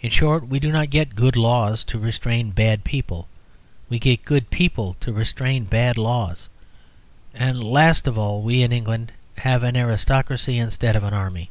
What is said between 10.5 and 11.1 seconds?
instead of